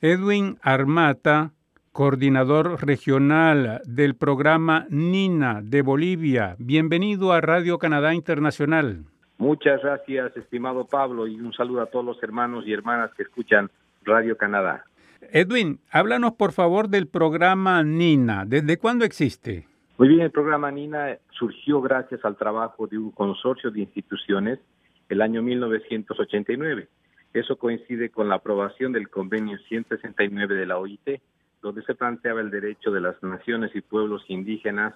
[0.00, 1.50] Edwin Armata,
[1.90, 6.54] coordinador regional del programa NINA de Bolivia.
[6.60, 9.06] Bienvenido a Radio Canadá Internacional.
[9.38, 13.72] Muchas gracias, estimado Pablo, y un saludo a todos los hermanos y hermanas que escuchan
[14.04, 14.84] Radio Canadá.
[15.32, 18.44] Edwin, háblanos por favor del programa NINA.
[18.46, 19.66] ¿Desde cuándo existe?
[19.98, 24.60] Muy bien, el programa NINA surgió gracias al trabajo de un consorcio de instituciones
[25.08, 26.86] el año 1989.
[27.32, 31.20] Eso coincide con la aprobación del convenio 169 de la OIT,
[31.62, 34.94] donde se planteaba el derecho de las naciones y pueblos indígenas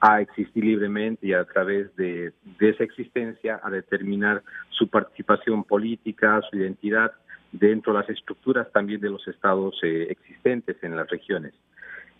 [0.00, 6.56] a existir libremente y a través de, esa existencia a determinar su participación política, su
[6.56, 7.12] identidad
[7.52, 11.54] dentro de las estructuras también de los estados eh, existentes en las regiones.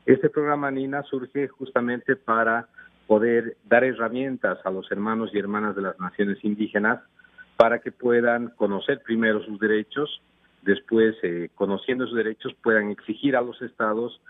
[0.06, 2.68] Este programa NINA surge justamente para
[3.06, 7.01] poder dar herramientas a los hermanos y hermanas de las naciones indígenas
[7.56, 10.20] para que puedan conocer primero sus derechos,
[10.62, 14.20] después, eh, conociendo sus derechos, puedan exigir a los estados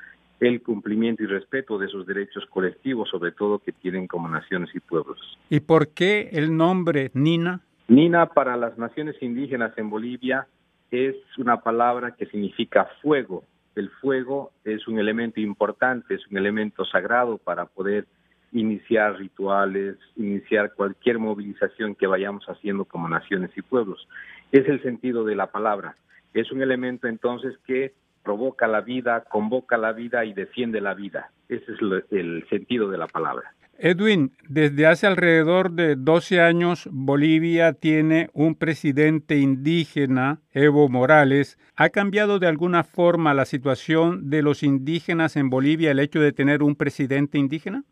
[0.41, 4.81] el cumplimiento y respeto de sus derechos colectivos, sobre todo que tienen como naciones y
[4.81, 5.39] pueblos.
[5.49, 7.61] ¿Y por qué el nombre Nina?
[7.87, 10.47] Nina para las naciones indígenas en Bolivia
[10.91, 16.85] es una palabra que significa fuego, el fuego es un elemento importante, es un elemento
[16.85, 18.07] sagrado para poder
[18.53, 24.07] iniciar rituales, iniciar cualquier movilización que vayamos haciendo como naciones y pueblos.
[24.53, 25.97] Es el sentido de la palabra.
[26.35, 31.31] Es un elemento entonces que provoca la vida, convoca la vida y defiende la vida.
[31.49, 31.79] Ese es
[32.11, 33.53] el sentido de la palabra.
[33.79, 41.59] Edwin, desde hace alrededor de 12 años Bolivia tiene un presidente indígena, Evo Morales.
[41.75, 46.33] ¿Ha cambiado de alguna forma la situación de los indígenas en Bolivia el hecho de
[46.33, 47.83] tener un presidente indígena?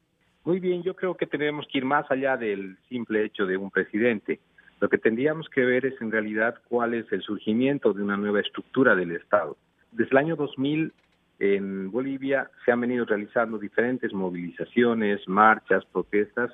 [0.50, 3.70] Muy bien, yo creo que tenemos que ir más allá del simple hecho de un
[3.70, 4.40] presidente.
[4.80, 8.40] Lo que tendríamos que ver es en realidad cuál es el surgimiento de una nueva
[8.40, 9.56] estructura del Estado.
[9.92, 10.92] Desde el año 2000
[11.38, 16.50] en Bolivia se han venido realizando diferentes movilizaciones, marchas, protestas,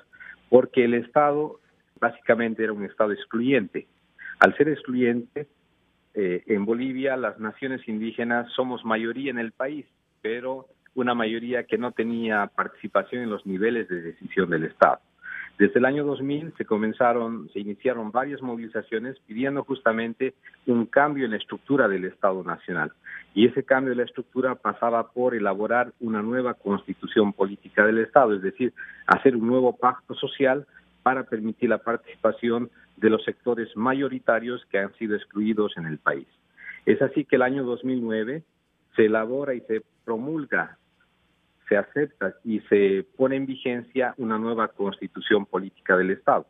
[0.47, 1.59] porque el Estado
[1.99, 3.87] básicamente era un Estado excluyente.
[4.39, 5.47] Al ser excluyente,
[6.13, 9.87] eh, en Bolivia las naciones indígenas somos mayoría en el país,
[10.21, 10.67] pero
[10.97, 14.99] una mayoría que no tenía participación en los niveles de decisión del Estado.
[15.59, 20.33] Desde el año 2000 se comenzaron, se iniciaron varias movilizaciones pidiendo justamente
[20.65, 22.91] un cambio en la estructura del Estado Nacional.
[23.35, 28.33] Y ese cambio de la estructura pasaba por elaborar una nueva constitución política del Estado,
[28.33, 28.73] es decir,
[29.05, 30.65] hacer un nuevo pacto social
[31.03, 36.27] para permitir la participación de los sectores mayoritarios que han sido excluidos en el país.
[36.87, 38.43] Es así que el año 2009
[38.95, 40.77] se elabora y se promulga
[41.67, 46.45] se acepta y se pone en vigencia una nueva constitución política del Estado.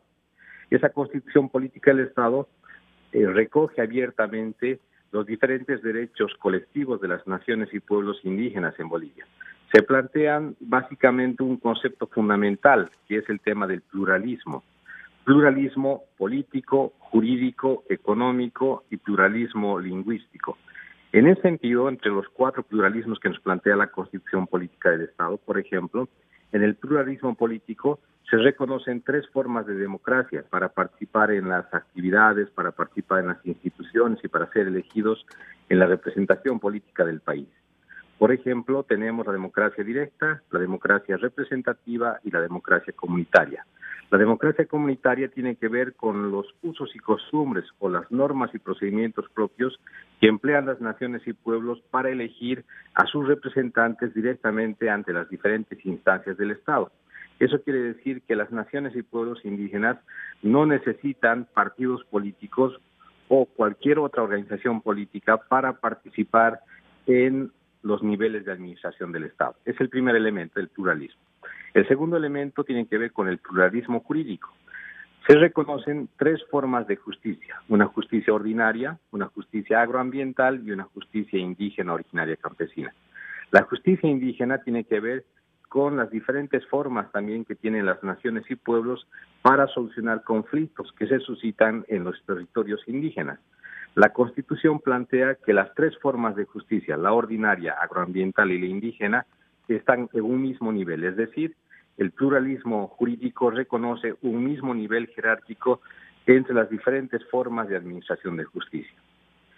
[0.70, 2.48] Esa constitución política del Estado
[3.12, 4.80] eh, recoge abiertamente
[5.10, 9.26] los diferentes derechos colectivos de las naciones y pueblos indígenas en Bolivia.
[9.72, 14.62] Se plantean básicamente un concepto fundamental, que es el tema del pluralismo.
[15.24, 20.56] Pluralismo político, jurídico, económico y pluralismo lingüístico.
[21.12, 25.38] En ese sentido, entre los cuatro pluralismos que nos plantea la Constitución Política del Estado,
[25.38, 26.08] por ejemplo,
[26.52, 32.50] en el pluralismo político se reconocen tres formas de democracia para participar en las actividades,
[32.50, 35.24] para participar en las instituciones y para ser elegidos
[35.70, 37.48] en la representación política del país.
[38.18, 43.64] Por ejemplo, tenemos la democracia directa, la democracia representativa y la democracia comunitaria.
[44.10, 48.58] La democracia comunitaria tiene que ver con los usos y costumbres o las normas y
[48.58, 49.78] procedimientos propios
[50.18, 52.64] que emplean las naciones y pueblos para elegir
[52.94, 56.90] a sus representantes directamente ante las diferentes instancias del Estado.
[57.38, 59.98] Eso quiere decir que las naciones y pueblos indígenas
[60.42, 62.80] no necesitan partidos políticos
[63.28, 66.60] o cualquier otra organización política para participar
[67.06, 67.52] en
[67.82, 69.54] los niveles de administración del Estado.
[69.66, 71.27] Es el primer elemento, el pluralismo.
[71.74, 74.52] El segundo elemento tiene que ver con el pluralismo jurídico.
[75.26, 81.38] Se reconocen tres formas de justicia, una justicia ordinaria, una justicia agroambiental y una justicia
[81.38, 82.94] indígena originaria campesina.
[83.50, 85.24] La justicia indígena tiene que ver
[85.68, 89.06] con las diferentes formas también que tienen las naciones y pueblos
[89.42, 93.38] para solucionar conflictos que se suscitan en los territorios indígenas.
[93.94, 99.26] La Constitución plantea que las tres formas de justicia, la ordinaria, agroambiental y la indígena,
[99.76, 101.54] están en un mismo nivel, es decir,
[101.96, 105.80] el pluralismo jurídico reconoce un mismo nivel jerárquico
[106.26, 108.96] entre las diferentes formas de administración de justicia.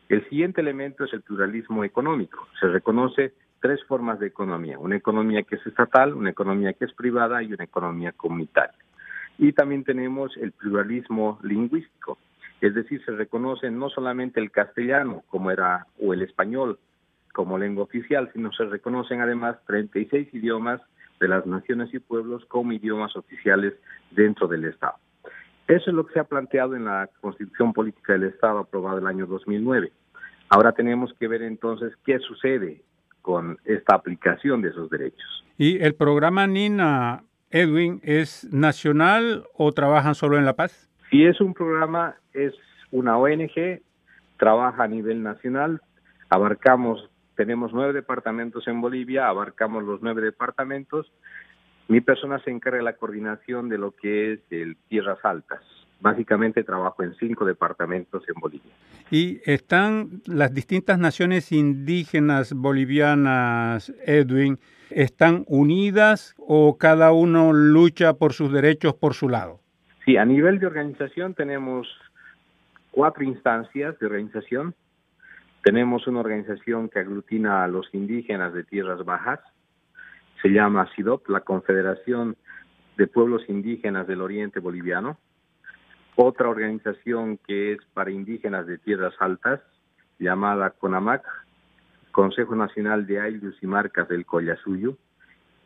[0.09, 2.49] El siguiente elemento es el pluralismo económico.
[2.59, 6.93] Se reconoce tres formas de economía, una economía que es estatal, una economía que es
[6.95, 8.79] privada y una economía comunitaria.
[9.39, 12.19] Y también tenemos el pluralismo lingüístico,
[12.61, 16.79] es decir, se reconoce no solamente el castellano como era o el español
[17.32, 20.81] como lengua oficial, sino se reconocen además 36 idiomas
[21.21, 23.75] de las naciones y pueblos como idiomas oficiales
[24.11, 24.94] dentro del Estado.
[25.69, 29.06] Eso es lo que se ha planteado en la Constitución Política del Estado aprobada el
[29.06, 29.93] año 2009.
[30.49, 32.82] Ahora tenemos que ver entonces qué sucede
[33.23, 35.44] con esta aplicación de esos derechos.
[35.56, 40.88] ¿Y el programa NINA, Edwin, es nacional o trabajan solo en La Paz?
[41.11, 42.55] Si es un programa, es
[42.91, 43.83] una ONG,
[44.38, 45.81] trabaja a nivel nacional,
[46.31, 47.10] abarcamos,
[47.41, 51.11] tenemos nueve departamentos en Bolivia, abarcamos los nueve departamentos.
[51.89, 55.63] Mi persona se encarga de la coordinación de lo que es el Tierras Altas.
[56.03, 58.71] Básicamente trabajo en cinco departamentos en Bolivia.
[59.11, 64.59] ¿Y están las distintas naciones indígenas bolivianas, Edwin,
[64.91, 69.61] están unidas o cada uno lucha por sus derechos por su lado?
[70.05, 71.89] Sí, a nivel de organización tenemos
[72.91, 74.75] cuatro instancias de organización.
[75.62, 79.41] Tenemos una organización que aglutina a los indígenas de tierras bajas,
[80.41, 82.37] se llama SIDOP, la Confederación
[82.97, 85.19] de Pueblos Indígenas del Oriente Boliviano.
[86.17, 89.61] Otra organización que es para indígenas de tierras altas,
[90.19, 91.25] llamada CONAMAC,
[92.11, 94.97] Consejo Nacional de Aylus y Marcas del Collasuyo,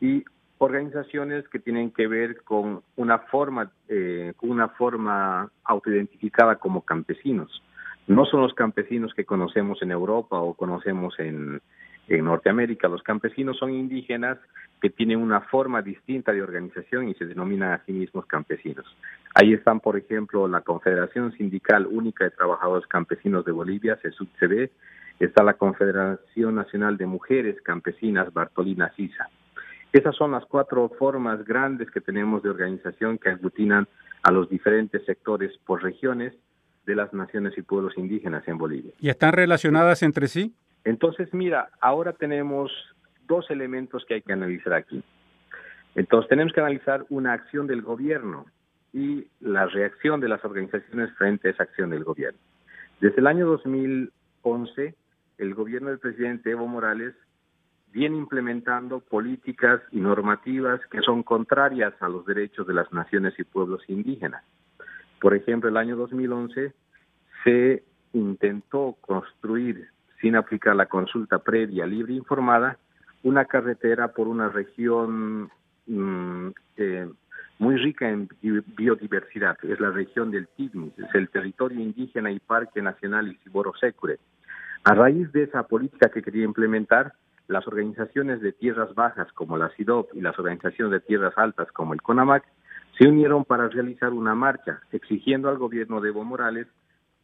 [0.01, 0.25] y
[0.57, 7.61] organizaciones que tienen que ver con una forma, eh, una forma autoidentificada como campesinos.
[8.07, 11.61] No son los campesinos que conocemos en Europa o conocemos en,
[12.07, 12.87] en Norteamérica.
[12.87, 14.37] Los campesinos son indígenas
[14.81, 18.85] que tienen una forma distinta de organización y se denominan a sí mismos campesinos.
[19.33, 24.69] Ahí están, por ejemplo, la Confederación Sindical Única de Trabajadores Campesinos de Bolivia, CESUCB,
[25.19, 29.29] está la Confederación Nacional de Mujeres Campesinas, Bartolina Sisa.
[29.91, 33.87] Esas son las cuatro formas grandes que tenemos de organización que aglutinan
[34.23, 36.33] a los diferentes sectores por regiones
[36.85, 38.93] de las naciones y pueblos indígenas en Bolivia.
[38.99, 40.53] ¿Y están relacionadas entre sí?
[40.83, 42.71] Entonces, mira, ahora tenemos
[43.27, 45.03] dos elementos que hay que analizar aquí.
[45.95, 48.45] Entonces, tenemos que analizar una acción del gobierno
[48.93, 52.39] y la reacción de las organizaciones frente a esa acción del gobierno.
[53.01, 54.95] Desde el año 2011,
[55.37, 57.13] el gobierno del presidente Evo Morales
[57.91, 63.43] viene implementando políticas y normativas que son contrarias a los derechos de las naciones y
[63.43, 64.43] pueblos indígenas.
[65.19, 66.73] Por ejemplo, el año 2011
[67.43, 67.83] se
[68.13, 69.89] intentó construir,
[70.21, 72.77] sin aplicar la consulta previa, libre e informada,
[73.23, 75.49] una carretera por una región
[75.87, 77.09] mm, eh,
[77.59, 79.57] muy rica en biodiversidad.
[79.63, 84.19] Es la región del Tignis, es el territorio indígena y Parque Nacional Isiboro Secure.
[84.83, 87.13] A raíz de esa política que quería implementar,
[87.47, 91.93] las organizaciones de tierras bajas como la CIDOP y las organizaciones de tierras altas como
[91.93, 92.43] el CONAMAC
[92.97, 96.67] se unieron para realizar una marcha exigiendo al gobierno de Evo Morales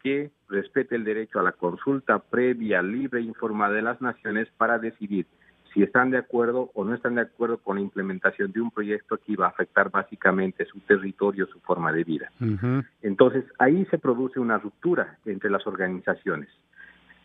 [0.04, 4.80] que respete el derecho a la consulta previa, libre e informada de las naciones para
[4.80, 5.28] decidir
[5.74, 9.18] si están de acuerdo o no están de acuerdo con la implementación de un proyecto
[9.18, 12.32] que iba a afectar básicamente su territorio, su forma de vida.
[13.02, 16.50] Entonces, ahí se produce una ruptura entre las organizaciones.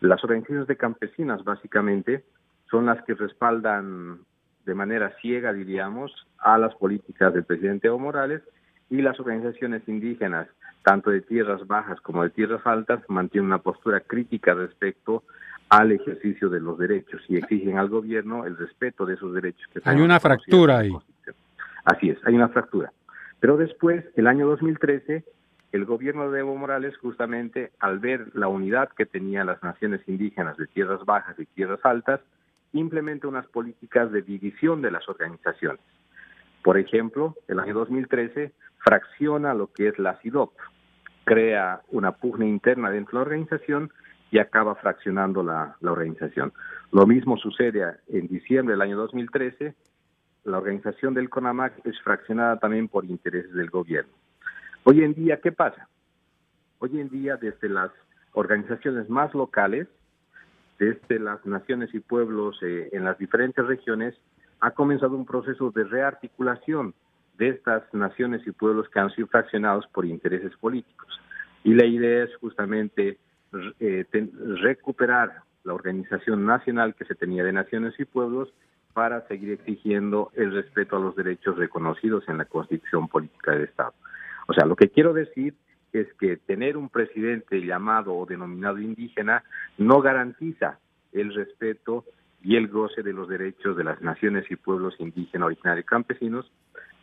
[0.00, 2.24] Las organizaciones de campesinas, básicamente,
[2.70, 4.20] son las que respaldan
[4.66, 8.42] de manera ciega, diríamos, a las políticas del presidente Evo Morales
[8.90, 10.48] y las organizaciones indígenas,
[10.82, 15.22] tanto de tierras bajas como de tierras altas, mantienen una postura crítica respecto
[15.68, 19.66] al ejercicio de los derechos y exigen al gobierno el respeto de esos derechos.
[19.72, 20.92] Que hay una fractura ahí.
[21.84, 22.92] Así es, hay una fractura.
[23.40, 25.24] Pero después, el año 2013,
[25.72, 30.56] el gobierno de Evo Morales, justamente al ver la unidad que tenían las naciones indígenas
[30.56, 32.20] de tierras bajas y tierras altas,
[32.78, 35.80] implementa unas políticas de división de las organizaciones.
[36.62, 40.52] Por ejemplo, el año 2013 fracciona lo que es la CIDOP,
[41.24, 43.90] crea una pugna interna dentro de la organización
[44.30, 46.52] y acaba fraccionando la, la organización.
[46.92, 49.74] Lo mismo sucede en diciembre del año 2013,
[50.44, 54.12] la organización del CONAMAC es fraccionada también por intereses del gobierno.
[54.84, 55.88] Hoy en día, ¿qué pasa?
[56.78, 57.90] Hoy en día, desde las
[58.32, 59.88] organizaciones más locales,
[60.78, 64.14] desde las naciones y pueblos eh, en las diferentes regiones,
[64.60, 66.94] ha comenzado un proceso de rearticulación
[67.38, 71.08] de estas naciones y pueblos que han sido fraccionados por intereses políticos.
[71.64, 73.18] Y la idea es justamente
[73.80, 74.06] eh,
[74.62, 78.52] recuperar la organización nacional que se tenía de naciones y pueblos
[78.92, 83.92] para seguir exigiendo el respeto a los derechos reconocidos en la Constitución Política del Estado.
[84.48, 85.54] O sea, lo que quiero decir
[85.92, 89.42] es que tener un presidente llamado o denominado indígena
[89.78, 90.78] no garantiza
[91.12, 92.04] el respeto
[92.42, 96.50] y el goce de los derechos de las naciones y pueblos indígenas originarios campesinos,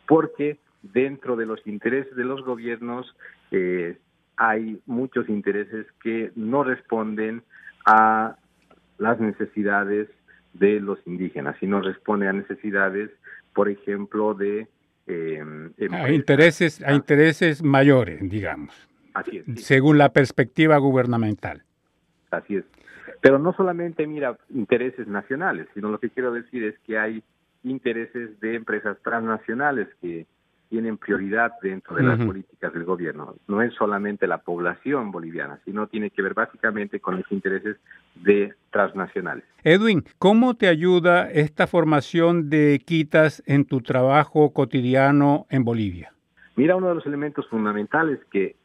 [0.06, 3.14] porque dentro de los intereses de los gobiernos
[3.50, 3.98] eh,
[4.36, 7.42] hay muchos intereses que no responden
[7.86, 8.36] a
[8.98, 10.08] las necesidades
[10.52, 13.10] de los indígenas y no responde a necesidades,
[13.52, 14.68] por ejemplo, de
[15.06, 15.42] eh,
[15.90, 18.74] a intereses a intereses mayores, digamos.
[19.14, 19.64] Así es.
[19.64, 21.62] Según la perspectiva gubernamental.
[22.30, 22.64] Así es.
[23.20, 27.22] Pero no solamente mira intereses nacionales, sino lo que quiero decir es que hay
[27.62, 30.26] intereses de empresas transnacionales que
[30.74, 33.36] tienen prioridad dentro de las políticas del gobierno.
[33.46, 37.76] No es solamente la población boliviana, sino tiene que ver básicamente con los intereses
[38.16, 39.44] de transnacionales.
[39.62, 46.12] Edwin, ¿cómo te ayuda esta formación de Quitas en tu trabajo cotidiano en Bolivia?
[46.56, 48.56] Mira, uno de los elementos fundamentales que,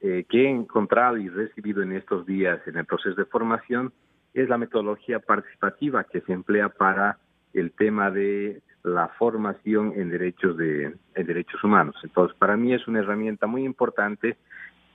[0.00, 3.92] eh, que he encontrado y recibido en estos días en el proceso de formación
[4.32, 7.18] es la metodología participativa que se emplea para
[7.54, 11.96] el tema de la formación en derechos de en derechos humanos.
[12.02, 14.36] Entonces, para mí es una herramienta muy importante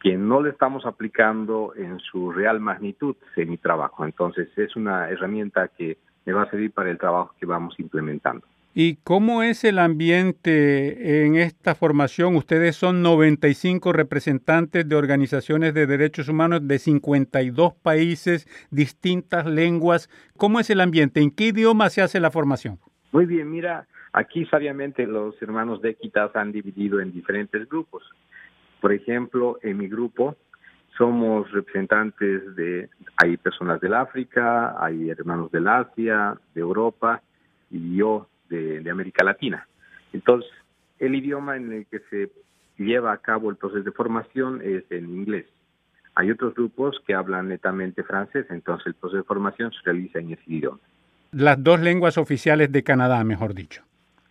[0.01, 4.05] que no le estamos aplicando en su real magnitud en mi trabajo.
[4.05, 8.45] Entonces, es una herramienta que me va a servir para el trabajo que vamos implementando.
[8.79, 12.35] ¿Y cómo es el ambiente en esta formación?
[12.35, 20.11] Ustedes son 95 representantes de organizaciones de derechos humanos de 52 países, distintas lenguas.
[20.37, 21.21] ¿Cómo es el ambiente?
[21.21, 22.77] ¿En qué idioma se hace la formación?
[23.11, 28.03] Muy bien, mira, aquí sabiamente los hermanos de Equitas han dividido en diferentes grupos.
[28.79, 30.35] Por ejemplo, en mi grupo
[30.99, 37.23] somos representantes de, hay personas del África, hay hermanos del Asia, de Europa
[37.71, 39.67] y yo de, de América Latina.
[40.13, 40.49] Entonces,
[40.99, 42.31] el idioma en el que se
[42.77, 45.45] lleva a cabo el proceso de formación es en inglés.
[46.15, 50.31] Hay otros grupos que hablan netamente francés, entonces el proceso de formación se realiza en
[50.31, 50.79] ese idioma
[51.31, 53.83] las dos lenguas oficiales de Canadá, mejor dicho.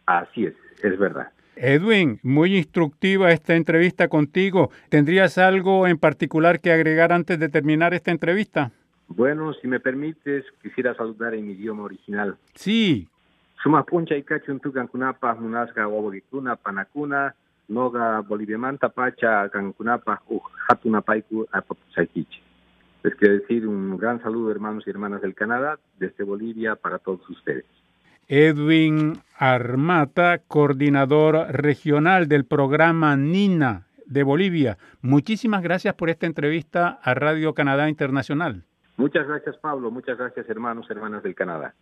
[0.06, 1.28] Así es, es verdad.
[1.56, 4.70] Edwin, muy instructiva esta entrevista contigo.
[4.90, 8.72] ¿Tendrías algo en particular que agregar antes de terminar esta entrevista?
[9.08, 12.36] Bueno, si me permites, quisiera saludar en mi idioma original.
[12.54, 13.08] Sí.
[13.62, 17.34] Sumapuncha y cankunapa, munasga wabogikuna, panakuna,
[17.68, 20.22] noga boliviamanta pacha cankunapa,
[20.68, 22.42] hatunapaiku apapusaikichi.
[23.02, 27.28] Les quiero decir un gran saludo, hermanos y hermanas del Canadá, desde Bolivia para todos
[27.30, 27.64] ustedes.
[28.28, 34.78] Edwin Armata, coordinador regional del programa NINA de Bolivia.
[35.02, 38.64] Muchísimas gracias por esta entrevista a Radio Canadá Internacional.
[38.96, 39.92] Muchas gracias, Pablo.
[39.92, 41.76] Muchas gracias, hermanos y hermanas del Canadá.